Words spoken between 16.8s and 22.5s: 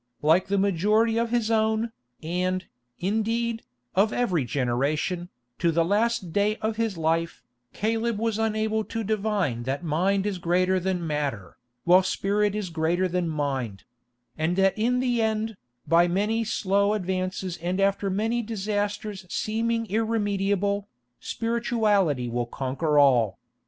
advances and after many disasters seemingly irremediable, spirituality will